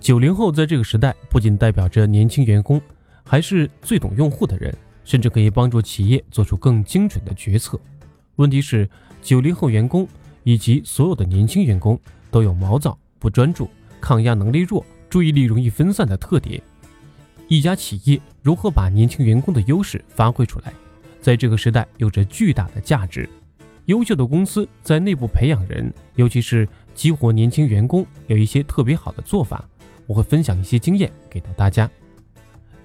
[0.00, 2.80] 九零后在这个时代不仅代表着年轻员工，
[3.24, 4.74] 还是最懂用户的人，
[5.04, 7.78] 甚至可以帮助企业做出更精准的决策。
[8.36, 8.88] 问题是，
[9.20, 10.08] 九零后员工
[10.44, 11.98] 以及所有的年轻员工
[12.30, 13.68] 都有毛躁、不专注、
[14.00, 16.62] 抗压能力弱、注意力容易分散的特点。
[17.48, 20.72] 一家企业如何把年轻员工的优势发挥出来，
[21.20, 23.28] 在这个时代有着巨大的价值。
[23.86, 29.66] 优秀的公司在内部培养人，尤其是激活年轻员工，有一些特别好的做法。
[30.08, 31.88] 我会分享一些经验给到大家。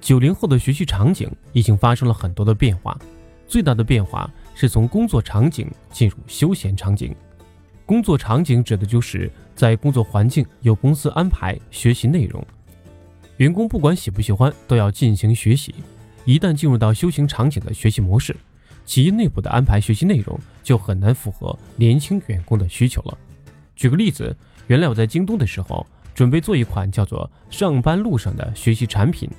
[0.02, 3.00] 九零后的学习场景已经发生了很多的变化，
[3.48, 7.16] 最大的变化是从工作场景进入休闲场景。
[7.86, 12.46] 工作场景指的就是在工作环境由公司安排学习内容。
[13.38, 15.74] 员工不管喜不喜欢，都要进行学习。
[16.26, 18.36] 一旦进入到修行场景的学习模式，
[18.86, 23.18] 企业内部的安排学习内容就很难符合年轻员工的需求了。
[23.76, 24.36] 举个例子，
[24.68, 29.30] 原来我在京东的时候，准备做一款叫做“上班路上的学习产品”，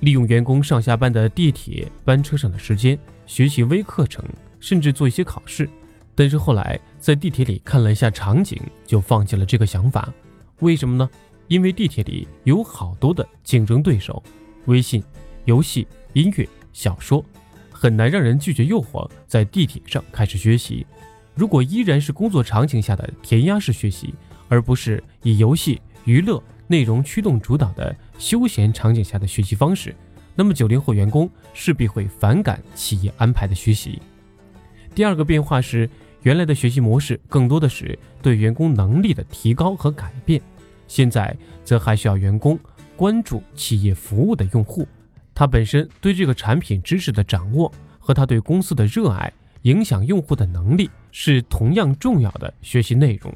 [0.00, 4.24] 利用员工上下班的地铁班车上的时间学习微课程，
[4.60, 5.68] 甚至做一些考试。
[6.14, 10.12] 但是后来在地铁里看了一下场景，就放弃了这个想法。
[10.60, 11.08] 为什么呢？
[11.48, 14.22] 因为地铁里有好多的竞争对手，
[14.66, 15.02] 微信、
[15.44, 17.24] 游戏、音乐、小说，
[17.70, 20.86] 很难让人拒绝诱惑，在地铁上开始学习。
[21.34, 24.14] 如果依然是工作场景下的填鸭式学习，
[24.48, 29.94] 而不是以游戏、娱乐内容驱动主导的休闲场景下的学习方式，
[30.34, 34.00] 那么九零后员工势必会反感企业安排的学习。
[34.94, 35.88] 第二个变化是，
[36.22, 40.40] 原来的学习模式更多的是对员工能力的提高和改变。
[40.86, 42.58] 现在则还需要员工
[42.96, 44.86] 关注企业服务的用户，
[45.34, 53.34] 他本身对这个产品知识的掌握和他对公司的热爱，影响用户的能力是同样重要的学习内容。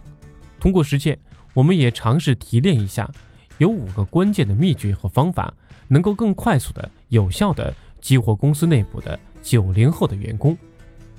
[0.60, 1.18] 通过实践，
[1.56, 3.10] 我们也尝试提炼一下，
[3.56, 5.50] 有五个关键的秘诀和方法，
[5.88, 10.54] 能够更快速的、有效的激活公司内部的九零后的员工，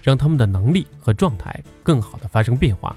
[0.04, 2.96] 让他们的能力和状态更好的发生变化。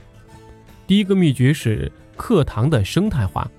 [0.86, 1.90] 第一个秘诀是。
[2.16, 3.50] 课堂的生态化，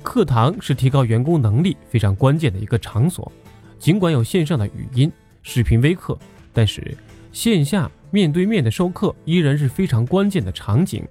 [0.00, 3.32] 课堂是提高员工能力非常关键的一个场所。
[3.76, 5.10] 尽管有线上的语音、
[5.42, 6.16] 视频微课，
[6.52, 6.96] 但是
[7.32, 11.04] 线下面对面的授课依然是非常关键的场景。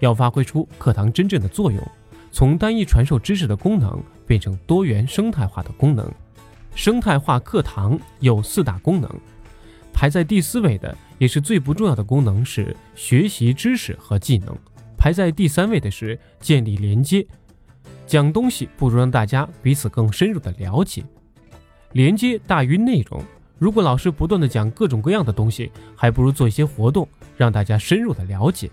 [0.00, 1.80] 要发挥出课堂真正的作用，
[2.32, 6.10] 从单一传授知识的功能变成多元生态化的功能。
[6.74, 9.10] 生态化课堂有四大功能，
[9.92, 14.56] 排在第四位的也是最不重要的功能是学习知识和技能。
[14.96, 17.26] 排在第三位的是建立连接，
[18.06, 21.02] 讲东西不如让大家彼此更深入的了解，
[21.92, 23.22] 连接大于内容。
[23.58, 28.70] 如果老师不断的讲各种各样的东西，还不如做一些活动，让大家深入的了解，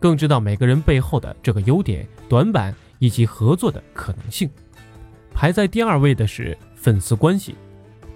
[0.00, 4.50] 更知道每个人背后的这个优点、短板以及合作的可能性。
[5.32, 7.54] 排在第二位的是粉丝关系，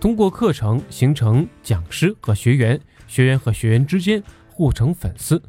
[0.00, 5.40] 通过课程形成讲师和学员，学员和学员之间互成粉丝。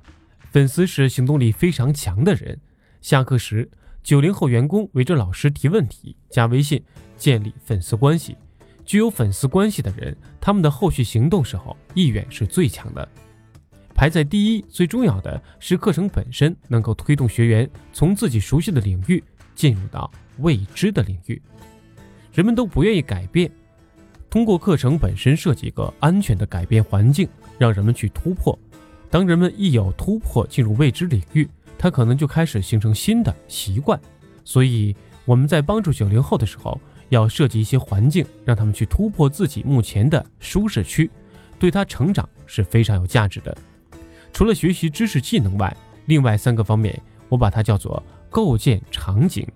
[0.52, 2.60] 粉丝是行动力非常强的人。
[3.02, 3.70] 下课时，
[4.04, 6.84] 九零后员工围着老师提问题，加微信，
[7.18, 8.38] 建立粉丝关系。
[8.86, 13.08] 具有粉丝关系的人，他们的后续行动时候意愿是最强的。
[13.96, 19.24] 排在第一，最重要的是课程本身能够推动学员从自己熟悉的领域
[19.56, 21.42] 进入到未知的领域。
[22.34, 23.50] 人们都不愿意改变，
[24.30, 27.26] 通过课程本身设计一个安全的改变环境，
[27.58, 28.60] 让人们去突破。
[29.10, 33.98] 当人们一有突破，进入未知领域，他可能就开始形成新的习惯。
[34.44, 41.10] 所以我们在帮助九零后的时候，要设计一些环境，让他们去突破自己目前的舒适区，
[41.58, 43.56] 对他成长是非常有价值的。
[44.36, 45.74] 除了学习知识技能外，
[46.08, 49.48] 另外三个方面，我把它叫做构建场景。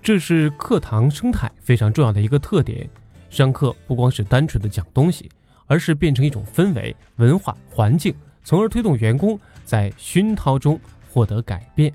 [0.00, 2.88] 这是课堂生态非常重要的一个特点。
[3.30, 5.28] 上课不光是单纯的讲东西，
[5.66, 8.14] 而是变成一种氛围、文化、环境。
[8.44, 10.78] 从而推动员工在熏陶中
[11.12, 11.92] 获得改变。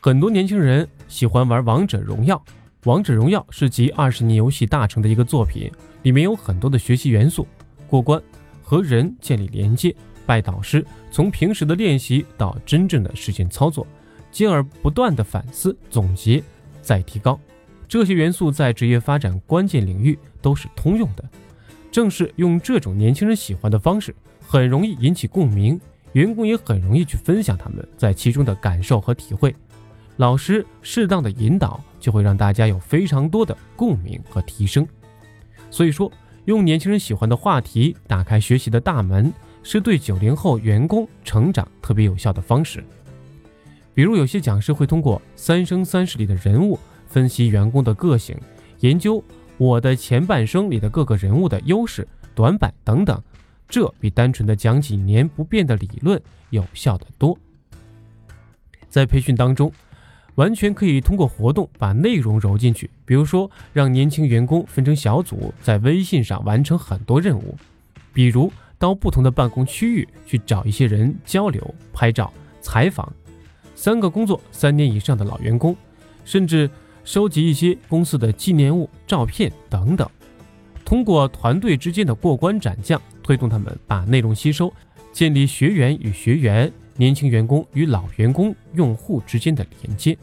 [0.00, 2.42] 很多年轻人喜欢玩王者荣耀，
[2.84, 5.70] 王者荣耀是集二十年游戏大成的一个作品，
[6.04, 7.46] 里面有很多的学习元素：
[7.86, 8.18] 过关、
[8.62, 9.94] 和人建立连接、
[10.26, 13.86] 拜导师，从平时的练习到真正的实践操作，
[14.30, 16.42] 进而不断的反思、总结、
[16.82, 17.38] 再提高。
[17.88, 21.24] 这些元素在职业发展关键领域都是通用的。
[21.90, 24.14] 正是用这种年轻人喜欢的方式。
[24.48, 25.80] 很容易引起共鸣，
[26.12, 29.52] 员工也很容易去分享他们在其中的感受和体会。
[30.18, 34.86] 老师适当的引导，就会让大家有非常多的共鸣和提升。
[35.68, 36.10] 所以说，
[36.44, 39.32] 用年轻人喜欢的话题打开学习的大门，
[39.68, 42.84] 是对九零后员工成长特别有效的方式。
[43.92, 46.78] 比如，有些讲师会通过《三生三世》里的人物
[47.08, 48.36] 分析员工的个性，
[48.78, 49.18] 研究
[49.56, 53.20] 《我的前半生》里的各个人物的优势、短板等等，
[53.68, 57.36] 这比单纯的讲几年不变的理论有效的多。
[58.88, 59.72] 在培训当中，
[60.36, 67.56] 完全可以通过活动把内容揉进去，比如说让年轻员工分成小组，在微信上完成很多任务，
[68.12, 73.12] 比如到不同的办公区域去找一些人交流、拍照、采访。
[73.74, 75.76] 三个工作三年以上的老员工，
[76.24, 76.68] 甚至
[77.04, 80.08] 收集一些公司的纪念物、照片等等，
[80.84, 84.72] 通过团队之间的过关斩将，推动他们把内容吸收，
[85.12, 90.16] 建立学员与学员、年轻员工与老员工、用户之间的连接。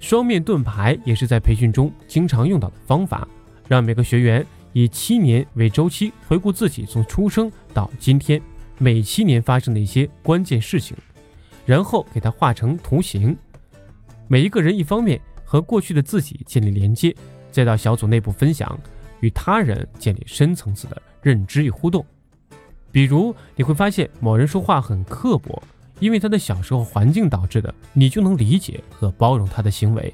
[0.00, 3.26] 双面盾牌也是在培训中经常用到的方法，
[3.68, 8.40] 让每个学员以七年为周期回顾自己从出生到今天
[8.78, 10.96] 每七年发生的一些关键事情。
[11.64, 13.36] 然后给它画成图形，
[14.26, 17.14] 每一个人一方面和过去的自己建立连接，
[17.52, 18.76] 再到小组内部分享，
[19.20, 22.04] 与他人建立深层次的认知与互动。
[22.90, 25.62] 比如你会发现某人说话很刻薄，
[26.00, 30.12] 因为他的小时候环境导致的，你就能理解和包容他的行为。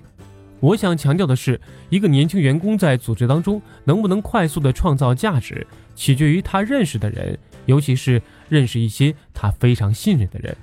[0.61, 5.65] 我想强调的是，一个年轻员工在组织当中能不能快速的创造价值，
[5.95, 10.57] 取决于他认识的人，尤其是认识一些他非常信任的人。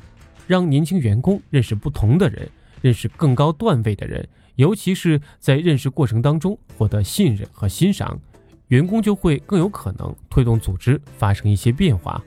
[0.47, 2.47] 让年轻员工认识不同的人，
[2.81, 8.19] 认识更高段位的人，尤其是在认识过程当中获得信任和欣赏，
[8.67, 12.21] 员工就会更有可能推动组织发生一些变化。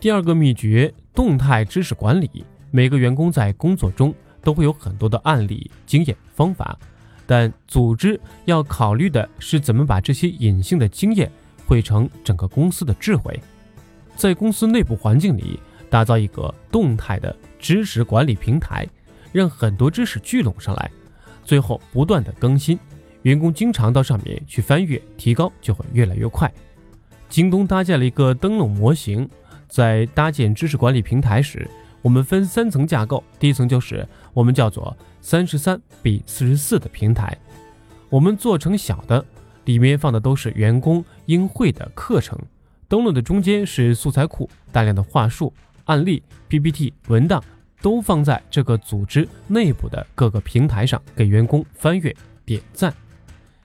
[0.00, 2.28] 第二个秘诀：动态知识管理。
[2.72, 6.78] 每个员工在工作中都会有很多的案例、经验、方法，
[7.26, 11.30] 但组织要考虑的是怎么把这些隐性的经验
[11.66, 13.38] 汇成整个公司的智慧，
[14.16, 15.58] 在公司内部环境里。
[15.90, 18.86] 打造一个动态的知识管理平台，
[19.32, 20.88] 让很多知识聚拢上来，
[21.42, 22.78] 最后不断的更新，
[23.22, 26.48] 员工经常到上面去翻阅，提高就会越来越快。
[27.28, 29.28] 京东搭建了一个灯笼模型，
[29.66, 31.68] 在搭建知识管理平台时，
[32.02, 37.36] 我们分三层架构，第一层就是我们叫做三十三比四十四的平台，
[38.08, 39.24] 我们做成小的，
[39.64, 42.38] 里面放的都是员工应会的课程，
[42.88, 45.52] 登录的中间是素材库，大量的话术。
[45.86, 47.42] 案例、PPT、文档
[47.82, 52.14] 都放在这个组织内部的各个平台上，给员工翻阅、
[52.44, 52.94] 点赞。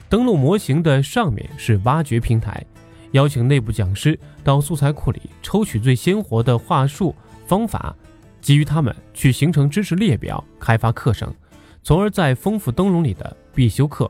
[0.09, 2.65] 登录模型的上面是挖掘平台，
[3.11, 7.13] 邀请内部讲师到素材库里抽取最鲜活的话术
[7.45, 7.95] 方法，
[8.45, 11.33] 基于他们去形成知识列表，开发课程，
[11.81, 14.07] 从而再丰富灯笼里的必修课。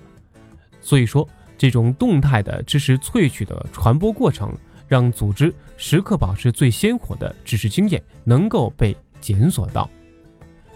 [0.81, 1.25] 所以说，
[1.57, 4.53] 这种动态的知识萃取的传播过程。
[4.87, 9.89] 让组织时刻保持最鲜活的知识经验能够被检索到，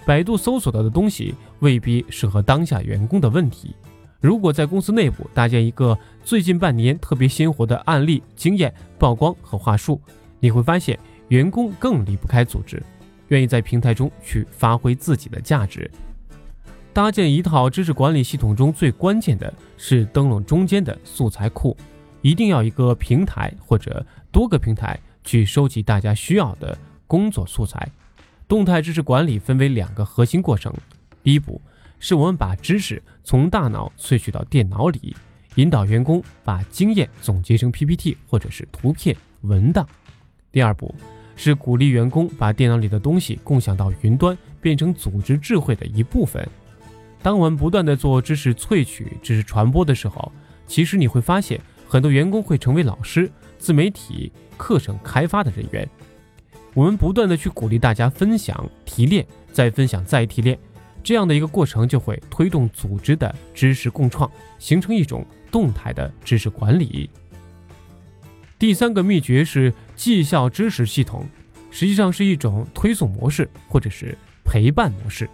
[0.03, 3.75] 百度搜索到的东西未必适合当下员工的问题。
[4.19, 10.01] 如果在公司内部搭建一个最近半年特别鲜活的案例、经验曝光和话术，
[10.39, 10.97] 你会发现
[11.27, 12.81] 员工更离不开组织，
[13.29, 15.89] 愿意在平台中去发挥自己的价值。
[16.93, 21.75] 搭建一套知识管理系统中最关键的是灯笼中间的素材库。
[22.21, 26.77] 一定要一个平台或者多个平台去收集大家需要的
[27.07, 27.89] 工作素材。
[28.45, 30.73] 动态知识管理分为两个核心过程：
[31.23, 31.61] 第一步
[31.97, 35.15] 是我们把知识从大脑萃取到电脑里，
[35.55, 39.85] 引导员工把经验总结成 PPT 或者是图片文档；
[40.51, 40.93] 第二步
[41.41, 46.45] 是鼓励员工把电脑里的东西共享到云端，变成组织智慧的一部分。
[47.23, 50.29] 当我们不断的做知识萃取、知识传播的时候，
[50.67, 51.57] 其实你会发现。
[51.87, 55.89] 很多员工会成为老师、自媒体、课程开发的人员。
[56.75, 60.55] 我们不断的去鼓励大家分享、提炼、再分享、再提炼，
[61.01, 64.29] 这样的一个过程就会推动组织的知识共创，
[64.59, 67.09] 形成一种动态的知识管理。
[68.59, 71.27] 第三个秘诀是绩效知识系统，
[71.69, 75.29] 实际上是一种推送模式或者是陪伴模式。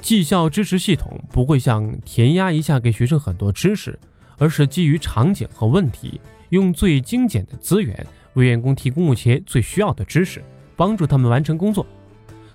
[0.00, 3.98] 绩效支持系统不会像填鸭一下给学生很多知识。
[4.38, 6.18] 而是基于场景和问题，
[6.48, 10.42] 用最精简的资源为员工提供目前最需要的知识，
[10.76, 11.86] 帮助他们完成工作。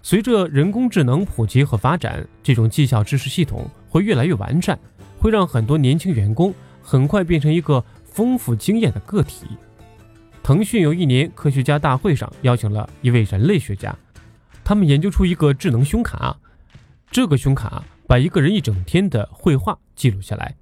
[0.02, 4.80] 随着人工智能普及和发展，这种绩效知识系统会越来越完善，
[5.20, 6.52] 会让很多年轻员工
[6.82, 9.46] 很快变成一个丰富经验的个体。
[10.46, 13.98] 腾讯有一年科学家大会上邀请了一位人类学家，
[14.64, 16.38] 他们研究出一个智能胸卡，
[17.10, 20.56] 这个胸卡把一个人一整天的绘画记录下来。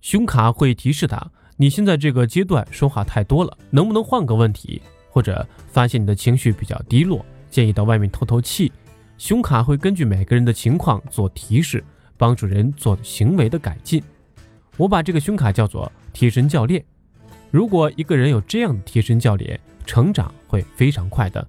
[0.00, 4.80] 胸卡会提示他，你现在这个阶段说话太多了，能不能换个问题？
[5.10, 8.72] 或者发现你的情绪比较低落，建议到外面透透气。
[9.18, 11.84] 胸卡会根据每个人的情况做提示，
[12.16, 14.02] 帮助人做行为的改进。
[14.78, 16.82] 我把这个胸卡叫做贴身教练。
[17.52, 21.46] 如果一个人有这样的贴身教练，成长会非常快的。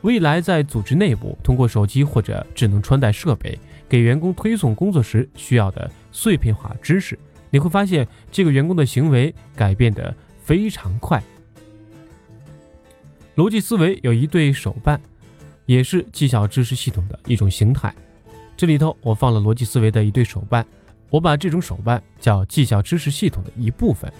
[0.00, 3.56] 未来在组织内部，通过手机或者智能穿戴设备，
[3.88, 7.16] 给员工推送工作时需要的碎片化知识，
[7.48, 11.22] 你会发现这个员工的行为改变的非常快。
[13.36, 15.00] 逻辑思维有一对手办，
[15.64, 17.94] 也是绩效知识系统的一种形态。
[18.56, 20.66] 这里头我放了逻辑思维的一对手办，
[21.08, 24.12] 我把这种手办叫绩效知识系统的一部分。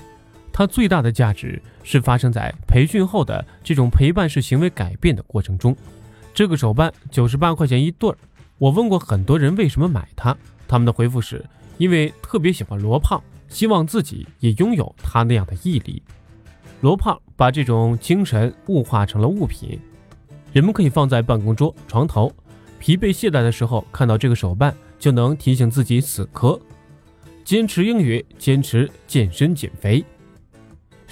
[0.57, 5.77] 它最大的价值是发生在培训后的这种陪伴式行为改变的过程中。
[6.33, 8.17] 这个手办九十八块钱一对儿，
[8.59, 10.37] 我问过很多人为什么买它，
[10.69, 11.45] 他们的回复是
[11.77, 16.01] 因为特别喜欢罗胖，希望自己也拥有他那样的毅力。
[16.83, 19.77] 罗胖把这种精神物化成了物品，
[20.53, 22.33] 人们可以放在办公桌、床头，
[22.79, 26.61] 疲惫懈怠的时候看到这个手办，就能提醒自己死磕。
[27.45, 30.05] 坚持英语，坚持健身减肥。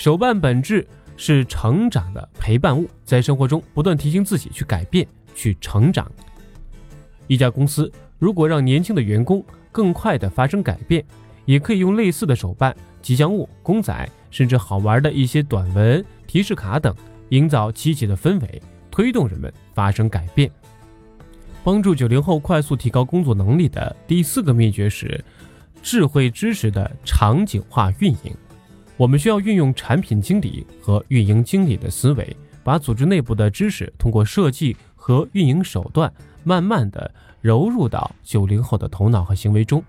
[0.03, 0.85] 手办本质
[1.17, 6.11] 是成长的陪伴物，在生活中不断提醒自己去改变、去成长。
[7.29, 11.05] 一家公司如果让年轻的员工更快地发生改变，
[11.45, 14.11] 也可以用类似的手办、吉祥物、公仔。
[14.29, 16.93] 甚至好玩的一些短文、提示卡等，
[17.29, 20.51] 营造积极的氛围，推动人们发生改变。
[21.63, 25.25] 帮助九零后快速提高工作能力的第四个秘诀是
[25.81, 28.35] 智慧知识的场景化运营。
[28.97, 36.13] 我们需要运用产品经理和运营经理的思维，把组织内部的知识通过设计和运营手段，
[36.45, 39.83] 慢慢的揉入到九零后的头脑和行为中，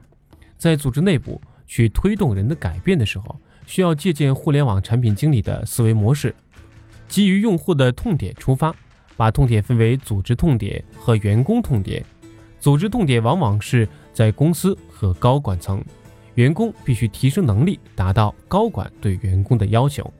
[0.57, 3.39] 在组织内部去推动人的改变的时候。
[3.65, 6.35] 需要借鉴互联网产品经理的思维模式，
[7.07, 8.75] 基于用户的痛点出发，
[9.15, 12.03] 把痛点分为组织痛点和员工痛点。
[12.59, 15.81] 组织痛点往往是在公司和高管层，
[16.35, 20.11] 员工必须提升能力，达到高管对员工的要求。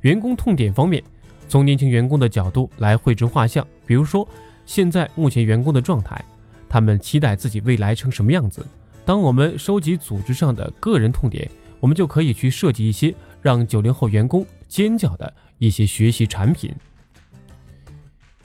[0.00, 1.02] 员工痛点方面，
[1.48, 4.26] 从年轻员工的角度来绘制画像，比如说
[4.66, 6.24] 现在目前员工的状态，
[6.68, 8.66] 他们期待自己未来成什么样子。
[9.04, 11.50] 当我们收集组织上的个人痛点。
[11.82, 16.72] 我们就可以去设计一些让九零后员工尖叫的一些学习产品。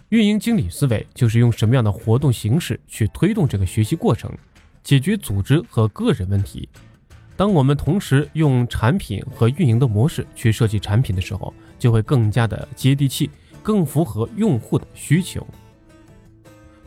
[0.10, 4.36] 运营经理思维就是用什么样的活动形式去推动这个学习过程，
[4.88, 6.70] 解决组织和个人问题。
[7.36, 13.30] 当我们同时用产品和运营的模式去设计产品的时候，就会更加的接地气，
[13.62, 15.46] 更符合用户的需求。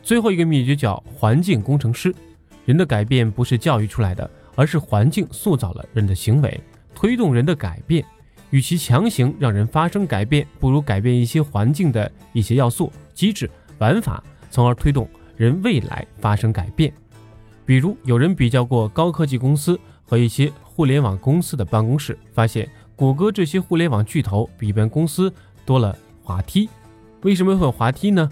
[0.01, 2.11] 最后一个秘诀叫环境工程师，
[2.65, 4.27] 人的改变不是教育出来的。
[4.55, 6.59] 而是环境塑造了人的行为，
[6.93, 8.03] 推动人的改变。
[8.49, 16.91] 与其强行让人发生改变，不如改变一些环境的一些要素、机制、玩法，从而推动人未来发生改变。
[17.65, 25.33] 比如，有人比较过高科技公司和一些互联网公司的办公室，发现谷歌这些互联网巨头比一般公司
[25.65, 26.69] 多了滑梯。
[27.21, 28.29] 为什么会有滑梯呢？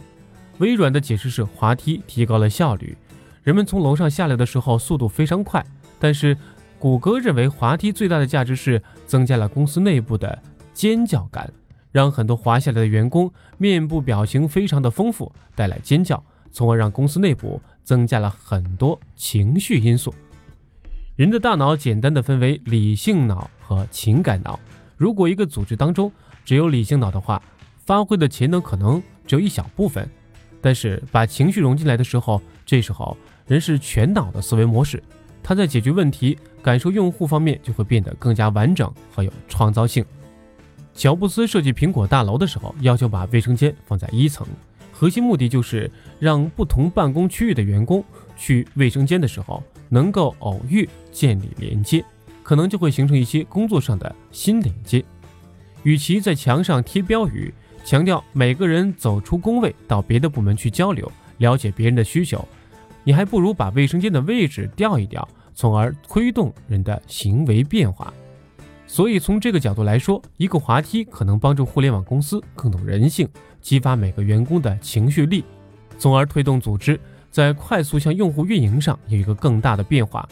[0.57, 2.98] 微软的解释是，滑梯提高了效率，
[3.43, 5.65] 人们从楼上下来的时候速度非常快。
[6.00, 6.36] 但是，
[6.77, 10.38] 谷歌认为滑梯最大的价值是增加了公司内部的
[10.74, 11.51] 尖叫感，
[11.91, 20.13] 让很多滑下来的员工面部表情非常的丰富，带来尖叫，从而让公司内部增加了很多情绪因素。
[21.15, 24.59] 人的大脑简单的分为理性脑和情感脑，
[24.95, 26.11] 如果一个组织当中
[26.45, 27.41] 只有理性脑的话，
[27.85, 30.09] 发挥的潜能可能只有一小部分，
[30.61, 35.03] 但是把情绪融进来的时候，这时候人是全脑的思维模式。
[35.41, 40.05] 他在解决问题、感受用户方面就会变得更加完整和有创造性。
[40.93, 44.45] 乔布斯设计苹果大楼的时候，要求把卫生间放在一层，
[44.99, 45.89] 核心目的就是
[46.19, 48.03] 让不同办公区域的员工
[48.35, 52.03] 去卫生间的时候能够偶遇建立连接，
[52.43, 55.01] 可能就会形成一些工作上的新连接。
[55.83, 57.53] 与其在墙上贴标语，
[57.85, 62.45] 强调每个人走出工位到别的部门去交流，了解别人的需求。
[63.05, 65.25] 你还不如把卫生间的位置调一调，
[65.55, 68.13] 从而推动人的行为变化。
[68.91, 73.29] 所以从这个角度来说，一个滑梯可能帮助互联网公司更懂人性，
[73.62, 75.46] 激发每个员工的情绪力，
[76.00, 80.27] 从而推动组织在快速向用户运营上有一个更大的变化。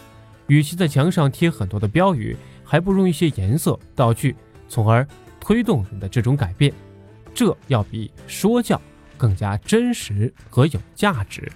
[0.48, 4.36] 与其在墙上贴很多的标语，还不如一些颜色道具，
[4.68, 5.08] 从而
[5.40, 6.74] 推动人的这种改变。
[7.36, 8.82] 这要比说教
[9.18, 11.48] 更加真实和有价值。